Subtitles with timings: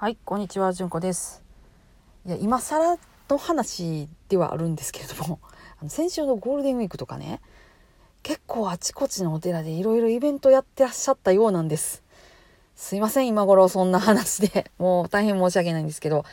[0.00, 1.42] はい、こんにちは、じゅんこです。
[2.24, 2.96] いや、今更
[3.28, 5.40] の話ではあるんですけれども、
[5.78, 7.42] あの先週のゴールデンウィークとかね、
[8.22, 12.02] 結構あちこちのお寺でいろいろイベントやってらっしゃったようなんです。
[12.76, 16.24] すいません、今頃そんな話で、 もう大変申し訳ないんですけど、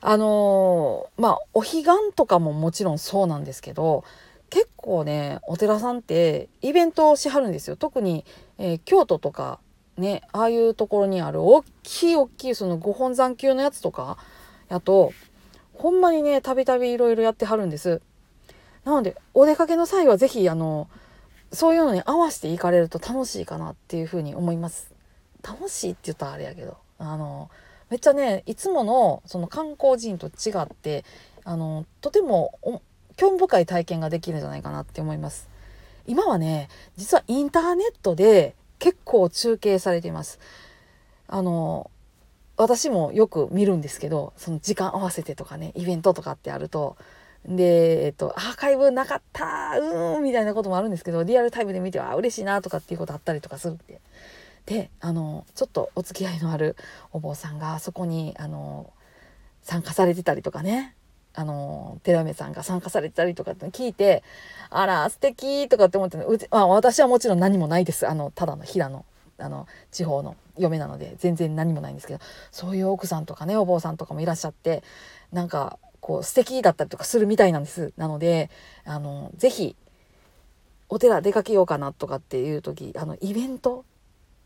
[0.00, 4.04] あのーまあ、お彼岸とかももちろんそうなんですけど、
[4.48, 7.74] 結構ね、お寺さんってイベントをしはるんですよ。
[7.74, 8.24] 特に、
[8.58, 9.58] えー京都とか
[9.96, 14.18] ねああいうところにある大きい大きいその五本山級のやつとか
[14.68, 15.12] やと
[15.74, 18.00] ほんまにねたびたびいろいろやってはるんです。
[18.84, 20.88] なのでお出かけの際は是非あの
[21.52, 24.92] そういうのに合わせて行かれると楽しいかなっていうふうに思います。
[25.42, 27.50] 楽しいって言ったらあれやけどあの
[27.90, 31.04] めっちゃねいつものその観光人と違って
[31.44, 32.58] あのとても
[33.16, 35.48] 興味深い体験ができるんじゃないかなって思います。
[36.06, 40.40] 今はね実はインターネットで結構中継されています。
[41.28, 41.88] あの
[42.56, 46.96] 私もよく見るんですけどその時間合わせてとかねイベントとかってあると。
[47.44, 54.00] で、えっと、アーカイブなかったうんみたいなこともあるんですけどリアルタイムで見ては嬉しいなとかっていうことあったりとかするんで。
[54.66, 56.76] であのちょっとお付き合いのある
[57.12, 58.92] お坊さんがそこにあの
[59.62, 60.96] 参加されてたりとかね。
[61.34, 64.22] あの寺梅さんが参加されてたりとかって聞いて
[64.70, 69.04] あら素敵とかって思ってうち、まあ、私はもちろん何もないですあのただの平の
[69.38, 72.20] あの地方の嫁なので全然何もないんですけど
[72.50, 74.82] そういう奥さんとかねお坊さんとかもいらっしゃって
[75.32, 78.50] なんかこう素敵だったりとかするみたいなんですなので
[78.84, 79.74] あのぜひ
[80.88, 83.84] お寺出かけようかなとかっていう時あのイベント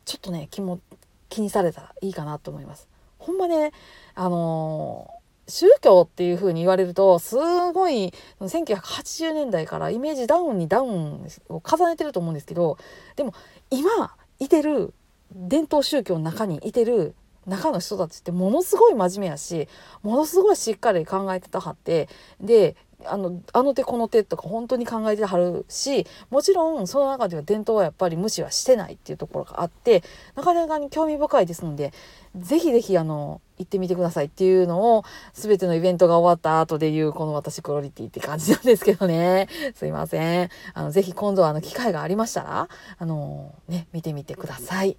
[0.04, 0.80] ちょっとね気も
[1.28, 2.88] 気にされたらいいかなと思います。
[3.18, 3.72] ほんまね
[4.14, 5.10] あの
[5.48, 7.36] 宗教っていうふうに言われるとす
[7.72, 12.78] ごい1980年代からイメージダウンにダウンを重ねてると思うんですけど
[13.14, 13.32] でも
[13.70, 14.92] 今いてる
[15.32, 17.14] 伝統宗教の中にいてる
[17.46, 19.68] 中の人たちってものすごい真面目やし
[20.02, 22.08] ものすごいしっかり考えてたはって
[22.40, 30.02] であのあの手この手とか本当に考えてはるしもちろんその中では伝統はやっぱり無視はしてないっていうところがあって
[30.34, 31.92] なかなかに興味深いですので
[32.36, 39.48] ぜひぜひあの行ってみてくださいっていうのを全てのイベントが終わった後で言うこの私クロリティって感じなんですけどね。
[39.74, 40.50] すいません。
[40.74, 42.68] あのぜひ今度はあの機会がありましたら
[42.98, 44.98] あのね見てみてください。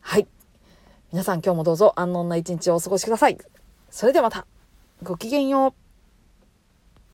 [0.00, 0.26] はい。
[1.10, 3.38] 皆さん今日もどうぞ安穏な一日をお過ごしください。
[3.88, 4.46] それではまた。
[5.02, 5.87] ごきげんよう。